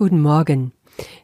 Guten 0.00 0.22
Morgen. 0.22 0.72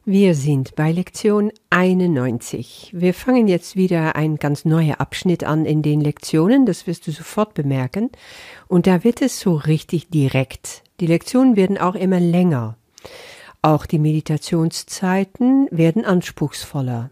Wir 0.04 0.34
sind 0.34 0.74
bei 0.76 0.92
Lektion 0.92 1.50
91. 1.70 2.90
Wir 2.92 3.14
fangen 3.14 3.48
jetzt 3.48 3.74
wieder 3.74 4.16
ein 4.16 4.36
ganz 4.36 4.66
neuer 4.66 5.00
Abschnitt 5.00 5.44
an 5.44 5.64
in 5.64 5.80
den 5.80 6.02
Lektionen, 6.02 6.66
das 6.66 6.86
wirst 6.86 7.06
du 7.06 7.10
sofort 7.10 7.54
bemerken. 7.54 8.10
Und 8.68 8.86
da 8.86 9.02
wird 9.02 9.22
es 9.22 9.40
so 9.40 9.54
richtig 9.54 10.10
direkt. 10.10 10.82
Die 11.00 11.06
Lektionen 11.06 11.56
werden 11.56 11.78
auch 11.78 11.94
immer 11.94 12.20
länger. 12.20 12.76
Auch 13.62 13.86
die 13.86 13.98
Meditationszeiten 13.98 15.68
werden 15.70 16.04
anspruchsvoller. 16.04 17.08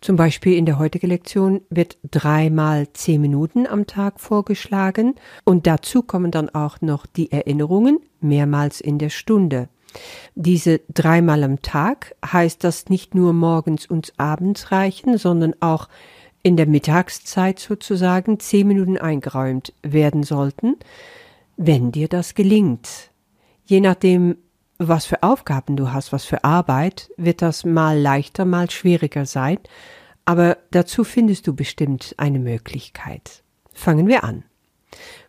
Zum 0.00 0.14
Beispiel 0.14 0.56
in 0.56 0.64
der 0.64 0.78
heutigen 0.78 1.08
Lektion 1.08 1.62
wird 1.70 1.98
dreimal 2.08 2.86
zehn 2.92 3.20
Minuten 3.20 3.66
am 3.66 3.88
Tag 3.88 4.20
vorgeschlagen 4.20 5.16
und 5.42 5.66
dazu 5.66 6.02
kommen 6.02 6.30
dann 6.30 6.50
auch 6.50 6.80
noch 6.82 7.04
die 7.06 7.32
Erinnerungen 7.32 7.98
mehrmals 8.20 8.80
in 8.80 8.98
der 8.98 9.10
Stunde. 9.10 9.68
Diese 10.34 10.80
dreimal 10.92 11.42
am 11.44 11.62
Tag 11.62 12.14
heißt 12.24 12.64
das 12.64 12.88
nicht 12.88 13.14
nur 13.14 13.32
morgens 13.32 13.86
und 13.86 14.12
abends 14.16 14.72
reichen, 14.72 15.18
sondern 15.18 15.54
auch 15.60 15.88
in 16.42 16.56
der 16.56 16.66
Mittagszeit 16.66 17.58
sozusagen 17.58 18.38
zehn 18.38 18.68
Minuten 18.68 18.98
eingeräumt 18.98 19.72
werden 19.82 20.22
sollten, 20.22 20.76
wenn 21.56 21.92
dir 21.92 22.08
das 22.08 22.34
gelingt. 22.34 23.10
Je 23.64 23.80
nachdem, 23.80 24.36
was 24.78 25.06
für 25.06 25.22
Aufgaben 25.22 25.76
du 25.76 25.92
hast, 25.92 26.12
was 26.12 26.24
für 26.24 26.44
Arbeit, 26.44 27.10
wird 27.16 27.40
das 27.40 27.64
mal 27.64 27.98
leichter, 27.98 28.44
mal 28.44 28.70
schwieriger 28.70 29.24
sein, 29.24 29.58
aber 30.24 30.58
dazu 30.70 31.04
findest 31.04 31.46
du 31.46 31.54
bestimmt 31.54 32.14
eine 32.18 32.38
Möglichkeit. 32.38 33.42
Fangen 33.72 34.06
wir 34.06 34.24
an. 34.24 34.44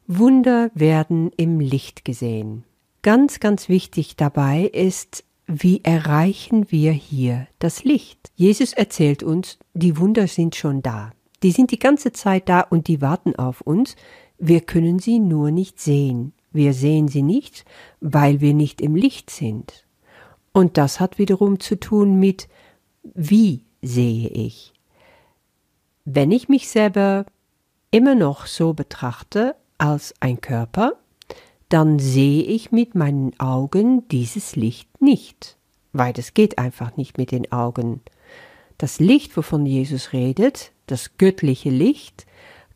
Wunder 0.07 0.70
werden 0.73 1.31
im 1.37 1.59
Licht 1.59 2.05
gesehen. 2.05 2.63
Ganz, 3.05 3.39
ganz 3.39 3.69
wichtig 3.69 4.15
dabei 4.15 4.63
ist, 4.63 5.25
wie 5.45 5.83
erreichen 5.83 6.71
wir 6.71 6.91
hier 6.91 7.45
das 7.59 7.83
Licht? 7.83 8.31
Jesus 8.34 8.73
erzählt 8.73 9.21
uns, 9.21 9.59
die 9.75 9.99
Wunder 9.99 10.25
sind 10.25 10.55
schon 10.55 10.81
da. 10.81 11.12
Die 11.43 11.51
sind 11.51 11.70
die 11.70 11.77
ganze 11.77 12.13
Zeit 12.13 12.49
da 12.49 12.62
und 12.62 12.87
die 12.87 13.03
warten 13.03 13.35
auf 13.35 13.62
uns. 13.62 13.95
Wir 14.39 14.59
können 14.62 14.97
sie 14.97 15.20
nur 15.20 15.51
nicht 15.51 15.79
sehen. 15.79 16.34
Wir 16.51 16.73
sehen 16.73 17.07
sie 17.07 17.21
nicht, 17.21 17.63
weil 17.99 18.41
wir 18.41 18.55
nicht 18.55 18.81
im 18.81 18.95
Licht 18.95 19.29
sind. 19.29 19.85
Und 20.51 20.75
das 20.79 20.99
hat 20.99 21.19
wiederum 21.19 21.59
zu 21.59 21.79
tun 21.79 22.19
mit, 22.19 22.47
wie 23.03 23.65
sehe 23.84 24.29
ich? 24.29 24.73
Wenn 26.05 26.31
ich 26.31 26.49
mich 26.49 26.69
selber 26.69 27.27
immer 27.91 28.15
noch 28.15 28.47
so 28.47 28.73
betrachte 28.73 29.55
als 29.77 30.15
ein 30.21 30.41
Körper, 30.41 30.93
dann 31.76 31.99
sehe 31.99 32.41
ich 32.41 32.71
mit 32.71 32.95
meinen 32.95 33.37
Augen 33.37 34.07
dieses 34.07 34.55
Licht 34.55 35.01
nicht, 35.01 35.57
weil 35.91 36.13
das 36.13 36.34
geht 36.34 36.57
einfach 36.57 36.95
nicht 36.95 37.18
mit 37.18 37.31
den 37.31 37.51
Augen. 37.51 37.99
Das 38.77 39.01
Licht, 39.01 39.35
wovon 39.35 39.65
Jesus 39.65 40.13
redet, 40.13 40.71
das 40.87 41.18
göttliche 41.18 41.70
Licht, 41.70 42.26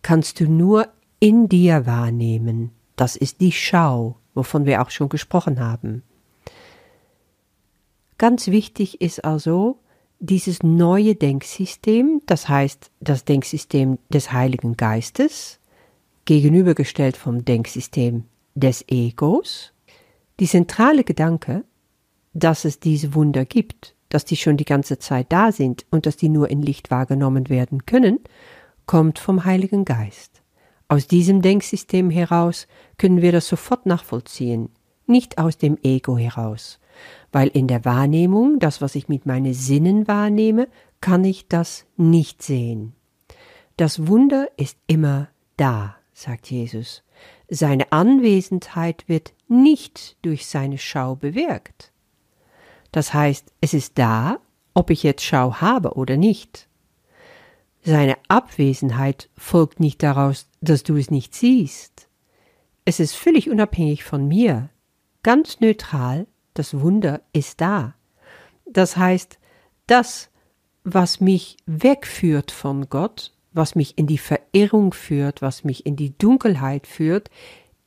kannst 0.01 0.41
du 0.41 0.49
nur 0.49 0.89
in 1.21 1.47
dir 1.47 1.85
wahrnehmen. 1.85 2.71
Das 2.97 3.15
ist 3.15 3.39
die 3.39 3.53
Schau, 3.53 4.17
wovon 4.33 4.65
wir 4.65 4.81
auch 4.81 4.89
schon 4.89 5.07
gesprochen 5.07 5.61
haben. 5.61 6.03
Ganz 8.17 8.47
wichtig 8.47 8.99
ist 8.99 9.23
also 9.23 9.79
dieses 10.19 10.61
neue 10.61 11.15
Denksystem, 11.15 12.21
das 12.25 12.49
heißt 12.49 12.91
das 12.99 13.23
Denksystem 13.23 13.97
des 14.09 14.33
Heiligen 14.33 14.75
Geistes, 14.75 15.61
gegenübergestellt 16.25 17.15
vom 17.15 17.45
Denksystem 17.45 18.25
des 18.59 18.85
Egos, 18.87 19.73
die 20.39 20.47
zentrale 20.47 21.03
Gedanke, 21.03 21.63
dass 22.33 22.65
es 22.65 22.79
diese 22.79 23.13
Wunder 23.13 23.45
gibt, 23.45 23.95
dass 24.09 24.25
die 24.25 24.37
schon 24.37 24.57
die 24.57 24.65
ganze 24.65 24.99
Zeit 24.99 25.31
da 25.31 25.51
sind 25.51 25.85
und 25.91 26.05
dass 26.05 26.17
die 26.17 26.29
nur 26.29 26.49
in 26.49 26.61
Licht 26.61 26.91
wahrgenommen 26.91 27.49
werden 27.49 27.85
können, 27.85 28.19
kommt 28.85 29.19
vom 29.19 29.45
Heiligen 29.45 29.85
Geist. 29.85 30.41
Aus 30.87 31.07
diesem 31.07 31.41
Denksystem 31.41 32.09
heraus 32.09 32.67
können 32.97 33.21
wir 33.21 33.31
das 33.31 33.47
sofort 33.47 33.85
nachvollziehen, 33.85 34.69
nicht 35.05 35.37
aus 35.37 35.57
dem 35.57 35.77
Ego 35.83 36.17
heraus, 36.17 36.79
weil 37.31 37.49
in 37.49 37.67
der 37.67 37.85
Wahrnehmung, 37.85 38.59
das, 38.59 38.81
was 38.81 38.95
ich 38.95 39.07
mit 39.07 39.25
meinen 39.25 39.53
Sinnen 39.53 40.07
wahrnehme, 40.07 40.67
kann 41.01 41.23
ich 41.23 41.47
das 41.47 41.85
nicht 41.97 42.41
sehen. 42.41 42.93
Das 43.77 44.07
Wunder 44.07 44.49
ist 44.57 44.77
immer 44.87 45.29
da, 45.57 45.95
sagt 46.13 46.49
Jesus. 46.49 47.03
Seine 47.49 47.91
Anwesenheit 47.91 49.07
wird 49.07 49.33
nicht 49.47 50.17
durch 50.21 50.47
seine 50.47 50.77
Schau 50.77 51.15
bewirkt. 51.15 51.91
Das 52.91 53.13
heißt, 53.13 53.51
es 53.61 53.73
ist 53.73 53.97
da, 53.97 54.39
ob 54.73 54.89
ich 54.89 55.03
jetzt 55.03 55.23
Schau 55.23 55.55
habe 55.55 55.93
oder 55.93 56.17
nicht. 56.17 56.67
Seine 57.81 58.17
Abwesenheit 58.27 59.29
folgt 59.37 59.79
nicht 59.79 60.03
daraus, 60.03 60.47
dass 60.61 60.83
du 60.83 60.95
es 60.97 61.11
nicht 61.11 61.33
siehst. 61.33 62.07
Es 62.85 62.99
ist 62.99 63.15
völlig 63.15 63.49
unabhängig 63.49 64.03
von 64.03 64.27
mir, 64.27 64.69
ganz 65.23 65.59
neutral, 65.59 66.27
das 66.53 66.79
Wunder 66.79 67.21
ist 67.33 67.61
da. 67.61 67.95
Das 68.65 68.97
heißt, 68.97 69.39
das, 69.87 70.29
was 70.83 71.19
mich 71.19 71.57
wegführt 71.65 72.51
von 72.51 72.89
Gott, 72.89 73.33
was 73.51 73.75
mich 73.75 73.97
in 73.97 74.07
die 74.07 74.17
Verirrung 74.17 74.93
führt, 74.93 75.41
was 75.41 75.63
mich 75.63 75.85
in 75.85 75.95
die 75.95 76.17
Dunkelheit 76.17 76.87
führt, 76.87 77.29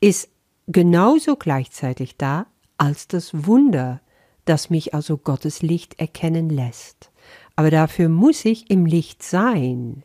ist 0.01 0.29
genauso 0.67 1.37
gleichzeitig 1.37 2.17
da 2.17 2.47
als 2.79 3.09
das 3.09 3.47
Wunder, 3.47 4.01
das 4.45 4.71
mich 4.71 4.95
also 4.95 5.17
Gottes 5.17 5.63
Licht 5.63 6.01
erkennen 6.01 6.51
lässt 6.51 7.13
aber 7.57 7.71
dafür 7.71 8.09
muss 8.09 8.45
ich 8.45 8.71
im 8.71 8.87
Licht 8.87 9.23
sein. 9.23 10.03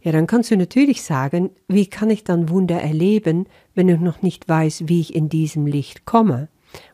Ja, 0.00 0.12
dann 0.12 0.26
kannst 0.26 0.50
du 0.50 0.56
natürlich 0.56 1.02
sagen, 1.02 1.50
wie 1.68 1.86
kann 1.86 2.10
ich 2.10 2.22
dann 2.22 2.48
Wunder 2.48 2.80
erleben, 2.80 3.46
wenn 3.74 3.88
ich 3.88 3.98
noch 3.98 4.22
nicht 4.22 4.48
weiß, 4.48 4.84
wie 4.86 5.00
ich 5.00 5.14
in 5.14 5.28
diesem 5.28 5.66
Licht 5.66 6.06
komme? 6.06 6.48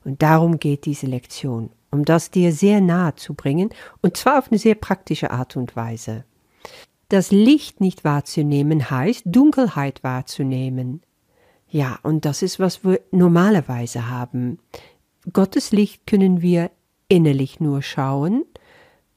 Und 0.04 0.22
darum 0.22 0.58
geht 0.58 0.86
diese 0.86 1.06
Lektion, 1.06 1.70
um 1.90 2.04
das 2.04 2.30
dir 2.30 2.52
sehr 2.52 2.80
nahe 2.80 3.14
zu 3.16 3.34
bringen, 3.34 3.70
und 4.00 4.16
zwar 4.16 4.38
auf 4.38 4.50
eine 4.50 4.58
sehr 4.58 4.76
praktische 4.76 5.30
Art 5.30 5.56
und 5.56 5.76
Weise. 5.76 6.24
Das 7.12 7.30
Licht 7.30 7.82
nicht 7.82 8.04
wahrzunehmen 8.04 8.90
heißt, 8.90 9.24
Dunkelheit 9.26 10.02
wahrzunehmen. 10.02 11.02
Ja, 11.68 11.98
und 12.02 12.24
das 12.24 12.40
ist, 12.40 12.58
was 12.58 12.86
wir 12.86 13.02
normalerweise 13.10 14.08
haben. 14.08 14.58
Gottes 15.30 15.72
Licht 15.72 16.06
können 16.06 16.40
wir 16.40 16.70
innerlich 17.08 17.60
nur 17.60 17.82
schauen, 17.82 18.46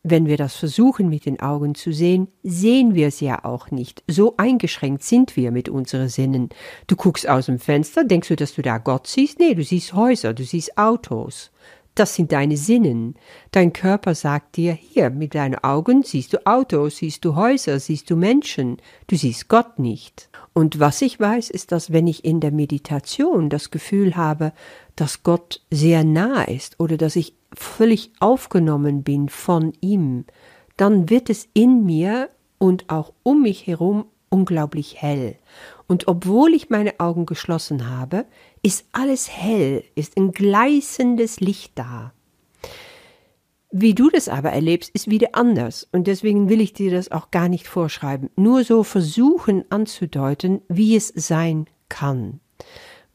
wenn 0.03 0.25
wir 0.25 0.35
das 0.35 0.57
versuchen 0.57 1.07
mit 1.07 1.25
den 1.25 1.39
Augen 1.39 1.73
zu 1.73 1.93
sehen, 1.93 2.27
sehen 2.43 2.95
wir 2.95 3.07
es 3.07 3.21
ja 3.21 3.45
auch 3.45 3.71
nicht. 3.71 4.03
So 4.07 4.35
eingeschränkt 4.35 5.03
sind 5.03 5.37
wir 5.37 5.51
mit 5.51 5.69
unseren 5.69 6.09
Sinnen. 6.09 6.49
Du 6.87 6.97
guckst 6.97 7.29
aus 7.29 7.45
dem 7.45 7.59
Fenster, 7.59 8.03
denkst 8.03 8.27
du, 8.27 8.35
dass 8.35 8.55
du 8.55 8.61
da 8.61 8.77
Gott 8.77 9.07
siehst? 9.07 9.39
Nee, 9.39 9.53
du 9.53 9.63
siehst 9.63 9.93
Häuser, 9.93 10.33
du 10.33 10.43
siehst 10.43 10.77
Autos. 10.77 11.49
Das 11.95 12.13
sind 12.13 12.33
deine 12.33 12.57
Sinnen. 12.57 13.15
Dein 13.51 13.71
Körper 13.71 14.15
sagt 14.15 14.57
dir, 14.57 14.73
hier, 14.73 15.09
mit 15.09 15.33
deinen 15.33 15.55
Augen 15.55 16.03
siehst 16.03 16.33
du 16.33 16.45
Autos, 16.45 16.97
siehst 16.97 17.23
du 17.23 17.35
Häuser, 17.35 17.79
siehst 17.79 18.09
du 18.09 18.17
Menschen, 18.17 18.77
du 19.07 19.15
siehst 19.15 19.47
Gott 19.47 19.79
nicht. 19.79 20.29
Und 20.51 20.79
was 20.81 21.01
ich 21.01 21.19
weiß, 21.21 21.49
ist, 21.49 21.71
dass 21.71 21.93
wenn 21.93 22.07
ich 22.07 22.25
in 22.25 22.41
der 22.41 22.51
Meditation 22.51 23.49
das 23.49 23.71
Gefühl 23.71 24.17
habe, 24.17 24.51
dass 24.97 25.23
Gott 25.23 25.61
sehr 25.71 26.03
nah 26.03 26.43
ist 26.43 26.79
oder 26.81 26.97
dass 26.97 27.15
ich 27.15 27.33
völlig 27.53 28.11
aufgenommen 28.19 29.03
bin 29.03 29.29
von 29.29 29.71
ihm, 29.79 30.25
dann 30.75 31.09
wird 31.09 31.29
es 31.29 31.47
in 31.53 31.85
mir 31.85 32.29
und 32.57 32.89
auch 32.89 33.13
um 33.23 33.41
mich 33.41 33.67
herum 33.67 34.05
unglaublich 34.29 35.01
hell. 35.01 35.37
Und 35.87 36.07
obwohl 36.07 36.53
ich 36.53 36.69
meine 36.69 36.99
Augen 36.99 37.25
geschlossen 37.25 37.89
habe, 37.89 38.25
ist 38.61 38.85
alles 38.91 39.29
hell, 39.29 39.83
ist 39.95 40.17
ein 40.17 40.31
gleißendes 40.31 41.39
Licht 41.39 41.73
da. 41.75 42.13
Wie 43.71 43.93
du 43.93 44.09
das 44.09 44.29
aber 44.29 44.51
erlebst, 44.51 44.89
ist 44.93 45.09
wieder 45.09 45.29
anders 45.33 45.87
und 45.91 46.07
deswegen 46.07 46.49
will 46.49 46.61
ich 46.61 46.73
dir 46.73 46.91
das 46.91 47.11
auch 47.11 47.29
gar 47.31 47.49
nicht 47.49 47.67
vorschreiben, 47.67 48.29
nur 48.35 48.63
so 48.63 48.83
versuchen 48.83 49.65
anzudeuten, 49.69 50.61
wie 50.69 50.95
es 50.95 51.09
sein 51.09 51.65
kann 51.89 52.39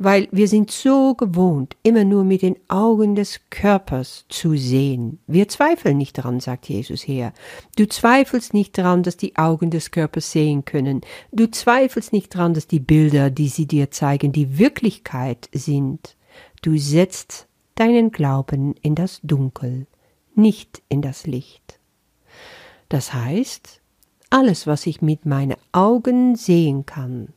weil 0.02 0.28
wir 0.32 0.48
sind 0.48 0.70
so 0.70 1.14
gewohnt, 1.14 1.76
immer 1.82 2.04
nur 2.04 2.24
mit 2.24 2.40
den 2.40 2.56
Augen 2.68 3.14
des 3.14 3.38
Körpers 3.50 4.24
zu 4.30 4.56
sehen. 4.56 5.18
Wir 5.26 5.46
zweifeln 5.48 5.98
nicht 5.98 6.16
daran, 6.16 6.40
sagt 6.40 6.70
Jesus 6.70 7.06
her. 7.06 7.34
Du 7.76 7.86
zweifelst 7.86 8.54
nicht 8.54 8.78
daran, 8.78 9.02
dass 9.02 9.18
die 9.18 9.36
Augen 9.36 9.70
des 9.70 9.90
Körpers 9.90 10.32
sehen 10.32 10.64
können. 10.64 11.02
Du 11.32 11.50
zweifelst 11.50 12.14
nicht 12.14 12.34
daran, 12.34 12.54
dass 12.54 12.66
die 12.66 12.80
Bilder, 12.80 13.28
die 13.28 13.48
sie 13.48 13.66
dir 13.66 13.90
zeigen, 13.90 14.32
die 14.32 14.58
Wirklichkeit 14.58 15.50
sind. 15.52 16.16
Du 16.62 16.78
setzt 16.78 17.46
deinen 17.74 18.10
Glauben 18.10 18.74
in 18.80 18.94
das 18.94 19.20
Dunkel, 19.22 19.86
nicht 20.34 20.80
in 20.88 21.02
das 21.02 21.26
Licht. 21.26 21.78
Das 22.88 23.12
heißt, 23.12 23.82
alles, 24.30 24.66
was 24.66 24.86
ich 24.86 25.02
mit 25.02 25.26
meinen 25.26 25.56
Augen 25.72 26.36
sehen 26.36 26.86
kann, 26.86 27.34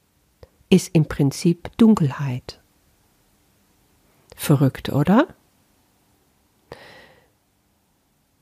ist 0.73 0.89
im 0.93 1.05
Prinzip 1.05 1.69
Dunkelheit. 1.77 2.59
Verrückt, 4.35 4.89
oder? 4.89 5.27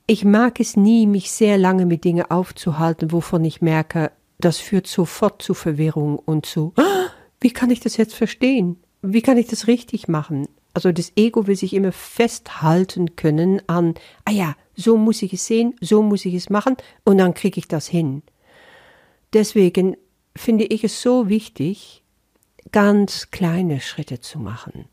Ich 0.08 0.24
mag 0.24 0.62
es 0.62 0.78
nie, 0.78 1.08
mich 1.08 1.30
sehr 1.30 1.58
lange 1.58 1.86
mit 1.86 2.06
Dingen 2.06 2.32
aufzuhalten, 2.32 3.12
wovon 3.12 3.44
ich 3.44 3.62
merke, 3.62 4.14
das 4.40 4.60
führt 4.60 4.88
sofort 4.88 5.42
zu 5.42 5.54
Verwirrung 5.54 6.18
und 6.20 6.46
zu, 6.46 6.72
ah, 6.78 7.10
wie 7.42 7.52
kann 7.52 7.70
ich 7.70 7.82
das 7.82 7.98
jetzt 7.98 8.16
verstehen? 8.16 8.78
Wie 9.02 9.22
kann 9.22 9.38
ich 9.38 9.48
das 9.48 9.68
richtig 9.68 10.08
machen? 10.08 10.48
Also 10.74 10.94
das 10.94 11.12
Ego 11.18 11.48
will 11.48 11.58
sich 11.58 11.74
immer 11.74 11.92
festhalten 11.92 13.18
können 13.18 13.62
an, 13.68 13.96
ah 14.24 14.32
ja, 14.32 14.56
so 14.74 14.96
muss 14.96 15.22
ich 15.22 15.34
es 15.34 15.48
sehen, 15.48 15.76
so 15.82 16.02
muss 16.02 16.24
ich 16.24 16.36
es 16.36 16.50
machen 16.50 16.78
und 17.04 17.18
dann 17.18 17.34
kriege 17.34 17.60
ich 17.60 17.68
das 17.68 17.88
hin. 17.88 18.22
Deswegen 19.34 19.98
finde 20.34 20.64
ich 20.64 20.86
es 20.86 21.02
so 21.02 21.28
wichtig, 21.28 22.01
ganz 22.72 23.32
kleine 23.32 23.82
Schritte 23.82 24.20
zu 24.20 24.40
machen. 24.40 24.86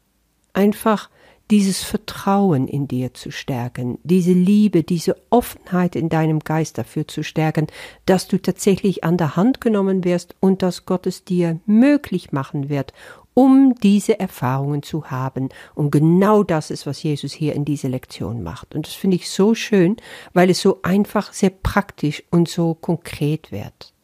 Einfach 0.53 1.11
dieses 1.51 1.83
Vertrauen 1.83 2.69
in 2.69 2.89
dir 2.89 3.15
zu 3.15 3.31
stärken, 3.31 3.99
diese 4.03 4.33
Liebe, 4.33 4.83
diese 4.83 5.17
Offenheit 5.31 5.97
in 5.97 6.09
deinem 6.09 6.41
Geist 6.41 6.77
dafür 6.77 7.09
zu 7.09 7.23
stärken, 7.23 7.69
dass 8.05 8.29
du 8.29 8.41
tatsächlich 8.41 9.03
an 9.05 9.17
der 9.17 9.37
Hand 9.37 9.61
genommen 9.61 10.05
wirst 10.05 10.35
und 10.41 10.63
dass 10.63 10.85
Gott 10.85 11.07
es 11.07 11.25
dir 11.25 11.59
möglich 11.65 12.33
machen 12.33 12.69
wird, 12.69 12.93
um 13.33 13.77
diese 13.77 14.19
Erfahrungen 14.21 14.83
zu 14.83 15.11
haben. 15.11 15.49
Und 15.75 15.91
genau 15.91 16.43
das 16.43 16.71
ist, 16.71 16.87
was 16.87 17.03
Jesus 17.03 17.33
hier 17.33 17.55
in 17.55 17.65
dieser 17.65 17.89
Lektion 17.89 18.43
macht. 18.43 18.75
Und 18.75 18.87
das 18.87 18.95
finde 18.95 19.17
ich 19.17 19.31
so 19.31 19.55
schön, 19.55 19.97
weil 20.35 20.51
es 20.51 20.61
so 20.61 20.81
einfach, 20.83 21.33
sehr 21.33 21.51
praktisch 21.51 22.23
und 22.31 22.49
so 22.49 22.75
konkret 22.75 23.53
wird. 23.53 23.95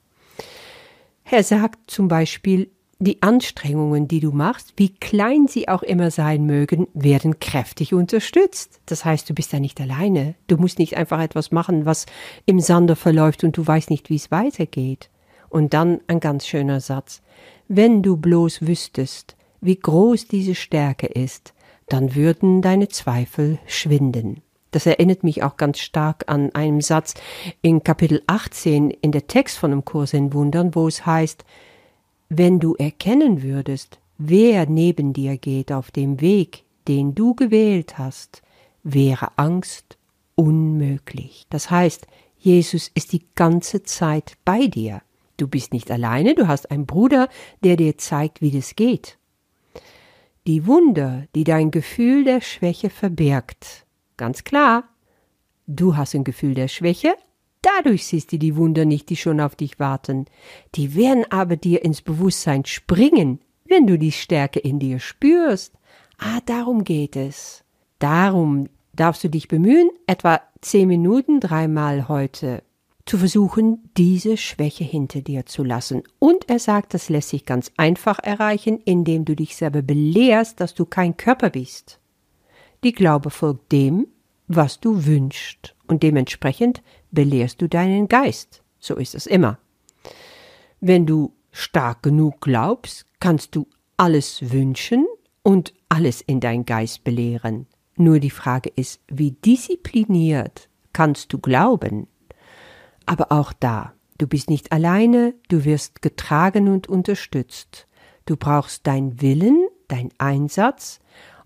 Er 1.25 1.43
sagt 1.43 1.91
zum 1.91 2.07
Beispiel, 2.07 2.71
die 2.99 3.23
Anstrengungen, 3.23 4.09
die 4.09 4.21
du 4.21 4.33
machst, 4.33 4.75
wie 4.77 4.91
klein 4.91 5.47
sie 5.49 5.69
auch 5.69 5.83
immer 5.83 6.11
sein 6.11 6.47
mögen, 6.47 6.87
werden 6.95 7.41
kräftig 7.41 7.93
unterstützt. 7.93 8.81
Das 8.87 9.05
heißt, 9.05 9.29
du 9.29 9.35
bist 9.35 9.53
da 9.53 9.61
nicht 9.61 9.81
alleine. 9.81 10.35
Du 10.47 10.57
musst 10.57 10.79
nicht 10.79 10.97
einfach 10.97 11.21
etwas 11.21 11.51
machen, 11.51 11.87
was 11.87 12.07
im 12.47 12.61
Sande 12.61 12.97
verläuft 12.97 13.45
und 13.45 13.57
du 13.57 13.67
weißt 13.67 13.91
nicht, 13.91 14.11
wie 14.11 14.17
es 14.17 14.31
weitergeht. 14.31 15.11
Und 15.49 15.75
dann 15.75 16.01
ein 16.07 16.21
ganz 16.21 16.47
schöner 16.47 16.81
Satz. 16.81 17.23
Wenn 17.69 18.03
du 18.03 18.17
bloß 18.17 18.67
wüsstest, 18.67 19.37
wie 19.61 19.77
groß 19.77 20.29
diese 20.29 20.55
Stärke 20.55 21.07
ist, 21.07 21.55
dann 21.89 22.15
würden 22.15 22.63
deine 22.63 22.89
Zweifel 22.89 23.59
schwinden. 23.67 24.43
Das 24.71 24.87
erinnert 24.87 25.23
mich 25.23 25.43
auch 25.43 25.57
ganz 25.57 25.79
stark 25.79 26.25
an 26.27 26.51
einen 26.55 26.81
Satz 26.81 27.15
in 27.63 27.85
Kapitel 27.85 28.23
18 28.27 28.91
in 28.91 29.13
der 29.13 29.29
Text 29.29 29.57
von 29.57 29.71
dem 29.71 29.85
Kurs 29.85 30.13
in 30.13 30.33
Wundern, 30.33 30.75
wo 30.75 30.89
es 30.89 31.07
heißt, 31.07 31.45
wenn 32.29 32.61
du 32.61 32.75
erkennen 32.75 33.43
würdest, 33.43 33.99
wer 34.19 34.67
neben 34.67 35.13
dir 35.13 35.37
geht 35.37 35.73
auf 35.73 35.91
dem 35.91 36.21
Weg, 36.21 36.65
den 36.89 37.15
du 37.15 37.35
gewählt 37.35 37.99
hast, 37.99 38.43
wäre 38.83 39.37
Angst 39.37 39.97
unmöglich. 40.35 41.47
Das 41.51 41.71
heißt, 41.71 42.07
Jesus 42.39 42.91
ist 42.95 43.13
die 43.13 43.25
ganze 43.35 43.83
Zeit 43.83 44.35
bei 44.45 44.67
dir. 44.67 45.01
Du 45.37 45.49
bist 45.49 45.73
nicht 45.73 45.91
alleine, 45.91 46.35
du 46.35 46.47
hast 46.47 46.71
einen 46.71 46.87
Bruder, 46.87 47.29
der 47.63 47.77
dir 47.77 47.99
zeigt, 47.99 48.41
wie 48.41 48.51
das 48.51 48.77
geht. 48.77 49.19
Die 50.47 50.67
Wunder, 50.67 51.27
die 51.35 51.45
dein 51.45 51.71
Gefühl 51.71 52.25
der 52.25 52.41
Schwäche 52.41 52.91
verbirgt, 52.91 53.87
ganz 54.17 54.45
klar, 54.45 54.85
du 55.67 55.97
hast 55.97 56.15
ein 56.15 56.25
Gefühl 56.25 56.55
der 56.55 56.69
Schwäche, 56.69 57.15
Dadurch 57.65 58.07
siehst 58.07 58.31
du 58.31 58.39
die 58.39 58.57
Wunder 58.57 58.85
nicht, 58.85 59.09
die 59.09 59.17
schon 59.17 59.41
auf 59.41 59.57
dich 59.57 59.79
warten. 59.79 60.27
Die 60.75 60.95
werden 60.95 61.25
aber 61.31 61.57
dir 61.57 61.83
ins 61.83 62.03
Bewusstsein 62.03 62.67
springen, 62.67 63.41
wenn 63.65 63.87
du 63.87 63.99
die 63.99 64.13
Stärke 64.13 64.61
in 64.61 64.79
dir 64.79 64.99
spürst. 64.99 65.73
Ah, 66.19 66.41
darum 66.45 66.85
geht 66.85 67.17
es. 67.17 67.65
Darum 67.99 68.69
darfst 68.93 69.25
du 69.25 69.31
dich 69.31 69.49
bemühen, 69.49 69.89
etwa 70.07 70.43
zehn 70.61 70.89
Minuten 70.89 71.41
dreimal 71.41 72.07
heute 72.09 72.63
zu 73.07 73.17
versuchen, 73.17 73.91
diese 73.97 74.37
Schwäche 74.37 74.85
hinter 74.85 75.23
dir 75.23 75.47
zu 75.47 75.65
lassen. 75.65 76.03
Und 76.19 76.51
er 76.51 76.59
sagt, 76.59 76.93
das 76.93 77.09
lässt 77.09 77.31
sich 77.31 77.47
ganz 77.47 77.73
einfach 77.79 78.19
erreichen, 78.19 78.79
indem 78.85 79.25
du 79.25 79.35
dich 79.35 79.57
selber 79.57 79.81
belehrst, 79.81 80.61
dass 80.61 80.75
du 80.75 80.85
kein 80.85 81.17
Körper 81.17 81.49
bist. 81.49 81.99
Die 82.83 82.93
Glaube 82.93 83.31
folgt 83.31 83.73
dem, 83.73 84.07
was 84.49 84.81
du 84.81 85.07
wünschst, 85.07 85.75
und 85.87 86.03
dementsprechend 86.03 86.83
belehrst 87.15 87.63
du 87.63 87.69
deinen 87.69 88.09
Geist. 88.09 88.63
So 88.79 88.97
ist 88.97 89.15
es 89.15 89.27
immer. 89.27 89.59
Wenn 90.81 91.07
du 91.07 91.33
stark 91.51 92.03
genug 92.03 92.41
glaubst, 92.41 93.07
kannst 93.21 93.55
du 93.57 93.67
alles 93.97 94.53
wünschen 94.53 95.07
und 95.43 95.73
alles 95.89 96.21
in 96.21 96.41
dein 96.41 96.67
Geist 96.67 97.05
belehren. 97.05 97.67
Nur 97.97 98.19
die 98.19 98.31
Frage 98.31 98.71
ist, 98.75 99.01
wie 99.09 99.31
diszipliniert 99.31 100.69
kannst 100.93 101.33
du 101.33 101.39
glauben? 101.39 102.09
Aber 103.07 103.31
auch 103.31 103.53
da, 103.53 103.95
du 104.19 104.27
bist 104.27 104.51
nicht 104.51 104.73
alleine, 104.73 105.35
du 105.49 105.65
wirst 105.65 106.03
getragen 106.03 106.69
und 106.69 106.89
unterstützt. 106.89 107.87
Du 108.27 108.37
brauchst 108.37 108.87
dein 108.87 109.21
Willen, 109.21 109.69
dein 109.89 110.11
Einsatz, 110.19 111.01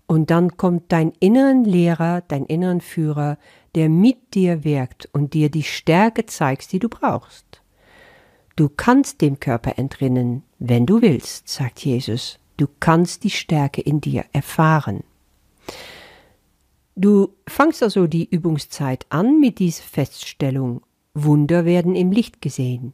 und 0.09 0.31
dann 0.31 0.57
kommt 0.57 0.91
dein 0.91 1.13
inneren 1.19 1.63
Lehrer, 1.63 2.21
dein 2.27 2.43
inneren 2.45 2.81
Führer, 2.81 3.37
der 3.75 3.89
mit 3.89 4.33
dir 4.33 4.63
wirkt 4.63 5.07
und 5.13 5.35
dir 5.35 5.51
die 5.51 5.61
Stärke 5.61 6.25
zeigt, 6.25 6.71
die 6.71 6.79
du 6.79 6.89
brauchst. 6.89 7.61
Du 8.55 8.69
kannst 8.69 9.21
dem 9.21 9.39
Körper 9.39 9.77
entrinnen, 9.77 10.41
wenn 10.57 10.87
du 10.87 11.03
willst, 11.03 11.47
sagt 11.47 11.85
Jesus. 11.85 12.39
Du 12.57 12.65
kannst 12.79 13.23
die 13.23 13.29
Stärke 13.29 13.81
in 13.81 14.01
dir 14.01 14.25
erfahren. 14.33 15.03
Du 16.95 17.35
fangst 17.47 17.83
also 17.83 18.07
die 18.07 18.27
Übungszeit 18.27 19.05
an 19.09 19.39
mit 19.39 19.59
dieser 19.59 19.83
Feststellung, 19.83 20.81
Wunder 21.13 21.65
werden 21.65 21.95
im 21.95 22.11
Licht 22.11 22.41
gesehen. 22.41 22.93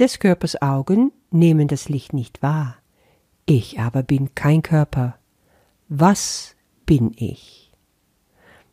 Des 0.00 0.18
Körpers 0.18 0.60
Augen 0.60 1.12
nehmen 1.30 1.68
das 1.68 1.88
Licht 1.88 2.14
nicht 2.14 2.42
wahr. 2.42 2.78
Ich 3.46 3.78
aber 3.78 4.02
bin 4.02 4.34
kein 4.34 4.62
Körper. 4.62 5.18
Was 5.88 6.54
bin 6.84 7.12
ich? 7.16 7.72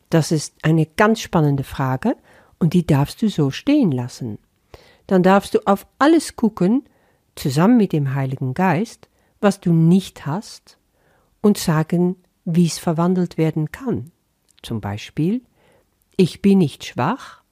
Das 0.09 0.33
ist 0.33 0.53
eine 0.63 0.85
ganz 0.85 1.21
spannende 1.21 1.63
Frage 1.63 2.17
und 2.59 2.73
die 2.73 2.85
darfst 2.85 3.21
du 3.21 3.29
so 3.29 3.51
stehen 3.51 3.91
lassen. 3.91 4.37
Dann 5.07 5.23
darfst 5.23 5.53
du 5.53 5.59
auf 5.65 5.87
alles 5.97 6.35
gucken, 6.35 6.83
zusammen 7.35 7.77
mit 7.77 7.93
dem 7.93 8.15
Heiligen 8.15 8.53
Geist, 8.53 9.07
was 9.39 9.61
du 9.61 9.71
nicht 9.71 10.25
hast 10.25 10.77
und 11.41 11.57
sagen, 11.57 12.17
wie 12.43 12.65
es 12.65 12.79
verwandelt 12.79 13.37
werden 13.37 13.71
kann. 13.71 14.11
Zum 14.61 14.81
Beispiel, 14.81 15.41
ich 16.17 16.41
bin 16.41 16.57
nicht 16.57 16.83
schwach, 16.83 17.43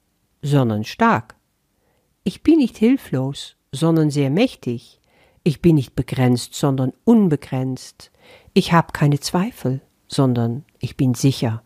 sondern 0.42 0.84
stark. 0.84 1.36
Ich 2.22 2.42
bin 2.42 2.58
nicht 2.58 2.76
hilflos, 2.76 3.56
sondern 3.72 4.10
sehr 4.10 4.28
mächtig. 4.28 5.00
Ich 5.44 5.60
bin 5.60 5.74
nicht 5.74 5.94
begrenzt, 5.94 6.54
sondern 6.54 6.94
unbegrenzt. 7.04 8.10
Ich 8.54 8.72
habe 8.72 8.92
keine 8.92 9.20
Zweifel, 9.20 9.82
sondern 10.08 10.64
ich 10.80 10.96
bin 10.96 11.14
sicher. 11.14 11.62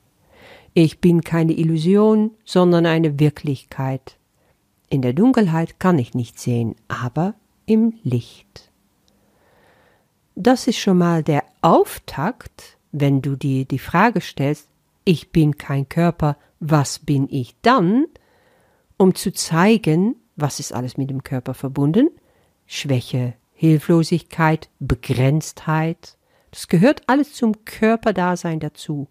Ich 0.74 1.00
bin 1.00 1.22
keine 1.22 1.52
Illusion, 1.52 2.32
sondern 2.44 2.86
eine 2.86 3.20
Wirklichkeit. 3.20 4.18
In 4.90 5.02
der 5.02 5.12
Dunkelheit 5.12 5.78
kann 5.78 5.98
ich 5.98 6.14
nicht 6.14 6.40
sehen, 6.40 6.74
aber 6.88 7.34
im 7.66 7.94
Licht. 8.02 8.70
Das 10.34 10.66
ist 10.66 10.78
schon 10.78 10.98
mal 10.98 11.22
der 11.22 11.44
Auftakt, 11.62 12.78
wenn 12.90 13.22
du 13.22 13.36
dir 13.36 13.64
die 13.64 13.78
Frage 13.78 14.20
stellst, 14.20 14.68
ich 15.04 15.30
bin 15.30 15.56
kein 15.56 15.88
Körper, 15.88 16.36
was 16.60 16.98
bin 16.98 17.28
ich 17.30 17.54
dann? 17.62 18.06
Um 18.96 19.14
zu 19.14 19.32
zeigen, 19.32 20.16
was 20.36 20.60
ist 20.60 20.72
alles 20.72 20.96
mit 20.96 21.10
dem 21.10 21.22
Körper 21.22 21.54
verbunden? 21.54 22.08
Schwäche, 22.66 23.34
Hilflosigkeit, 23.60 24.70
Begrenztheit. 24.78 26.16
Das 26.52 26.68
gehört 26.68 27.02
alles 27.08 27.34
zum 27.34 27.64
Körperdasein 27.64 28.60
dazu. 28.60 29.08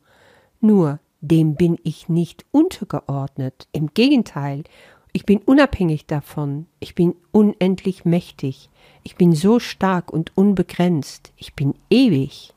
Nur 0.62 1.02
dem 1.20 1.56
bin 1.56 1.78
ich 1.84 2.08
nicht 2.08 2.46
untergeordnet. 2.52 3.68
Im 3.74 3.94
Gegenteil, 3.94 4.64
ich 5.12 5.26
bin 5.26 5.40
unabhängig 5.40 6.06
davon. 6.06 6.66
Ich 6.80 6.96
bin 6.96 7.14
unendlich 7.34 8.06
mächtig. 8.06 8.70
Ich 9.04 9.18
bin 9.18 9.36
so 9.36 9.60
stark 9.60 10.14
und 10.14 10.38
unbegrenzt. 10.38 11.34
Ich 11.36 11.54
bin 11.54 11.74
ewig. 11.90 12.54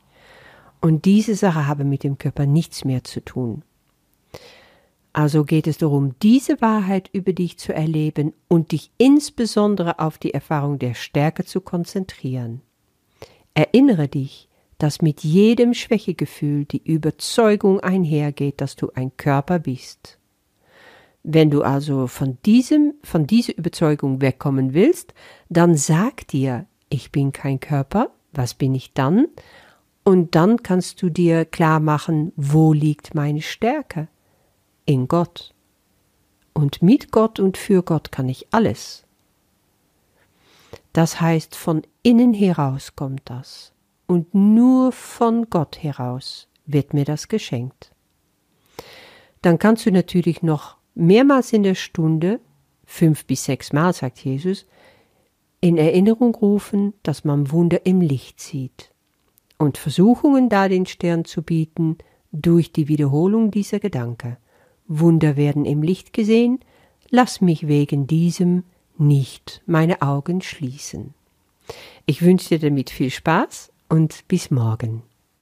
Und 0.79 1.03
diese 1.03 1.35
Sache 1.35 1.67
habe 1.67 1.83
mit 1.83 2.05
dem 2.05 2.17
Körper 2.17 2.45
nichts 2.45 2.85
mehr 2.85 3.03
zu 3.03 3.19
tun. 3.19 3.63
Also 5.13 5.43
geht 5.43 5.67
es 5.67 5.77
darum, 5.77 6.15
diese 6.21 6.61
Wahrheit 6.61 7.09
über 7.11 7.33
dich 7.33 7.57
zu 7.57 7.73
erleben 7.73 8.33
und 8.47 8.71
dich 8.71 8.91
insbesondere 8.97 9.99
auf 9.99 10.17
die 10.17 10.33
Erfahrung 10.33 10.79
der 10.79 10.93
Stärke 10.93 11.43
zu 11.43 11.59
konzentrieren. 11.59 12.61
Erinnere 13.53 14.07
dich, 14.07 14.47
dass 14.77 15.01
mit 15.01 15.23
jedem 15.23 15.73
Schwächegefühl 15.73 16.65
die 16.65 16.81
Überzeugung 16.83 17.81
einhergeht, 17.81 18.61
dass 18.61 18.75
du 18.75 18.89
ein 18.95 19.15
Körper 19.17 19.59
bist. 19.59 20.17
Wenn 21.23 21.51
du 21.51 21.61
also 21.61 22.07
von 22.07 22.37
diesem, 22.45 22.95
von 23.03 23.27
dieser 23.27 23.55
Überzeugung 23.57 24.21
wegkommen 24.21 24.73
willst, 24.73 25.13
dann 25.49 25.75
sag 25.75 26.27
dir, 26.29 26.65
ich 26.89 27.11
bin 27.11 27.31
kein 27.31 27.59
Körper, 27.59 28.09
was 28.31 28.53
bin 28.53 28.73
ich 28.73 28.93
dann? 28.93 29.27
Und 30.03 30.33
dann 30.35 30.63
kannst 30.63 31.01
du 31.01 31.09
dir 31.09 31.45
klar 31.45 31.79
machen, 31.79 32.31
wo 32.35 32.73
liegt 32.73 33.13
meine 33.13 33.41
Stärke? 33.41 34.07
In 34.85 35.07
Gott. 35.07 35.53
Und 36.53 36.81
mit 36.81 37.11
Gott 37.11 37.39
und 37.39 37.57
für 37.57 37.83
Gott 37.83 38.11
kann 38.11 38.27
ich 38.27 38.47
alles. 38.51 39.05
Das 40.93 41.21
heißt, 41.21 41.55
von 41.55 41.83
innen 42.03 42.33
heraus 42.33 42.95
kommt 42.95 43.21
das. 43.25 43.71
Und 44.07 44.33
nur 44.33 44.91
von 44.91 45.49
Gott 45.49 45.81
heraus 45.81 46.47
wird 46.65 46.93
mir 46.93 47.05
das 47.05 47.27
geschenkt. 47.27 47.91
Dann 49.41 49.57
kannst 49.57 49.85
du 49.85 49.91
natürlich 49.91 50.43
noch 50.43 50.77
mehrmals 50.93 51.53
in 51.53 51.63
der 51.63 51.75
Stunde, 51.75 52.39
fünf 52.85 53.25
bis 53.25 53.45
sechs 53.45 53.71
Mal, 53.71 53.93
sagt 53.93 54.19
Jesus, 54.19 54.65
in 55.61 55.77
Erinnerung 55.77 56.35
rufen, 56.35 56.93
dass 57.03 57.23
man 57.23 57.51
Wunder 57.51 57.85
im 57.85 58.01
Licht 58.01 58.39
sieht 58.39 58.91
und 59.61 59.77
Versuchungen 59.77 60.49
da 60.49 60.67
den 60.67 60.85
Stern 60.87 61.23
zu 61.23 61.43
bieten 61.43 61.99
durch 62.31 62.71
die 62.73 62.87
Wiederholung 62.87 63.51
dieser 63.51 63.79
Gedanke. 63.79 64.37
Wunder 64.99 65.37
werden 65.37 65.65
im 65.65 65.81
Licht 65.81 66.11
gesehen, 66.11 66.59
lass 67.09 67.39
mich 67.39 67.67
wegen 67.67 68.07
diesem 68.07 68.63
nicht 68.97 69.61
meine 69.65 70.01
Augen 70.01 70.41
schließen. 70.41 71.13
Ich 72.05 72.21
wünsche 72.21 72.49
dir 72.49 72.59
damit 72.59 72.89
viel 72.89 73.09
Spaß 73.09 73.71
und 73.87 74.27
bis 74.27 74.51
morgen. 74.51 75.03